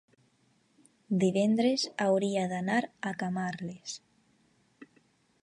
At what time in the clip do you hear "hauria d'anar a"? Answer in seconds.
2.07-3.13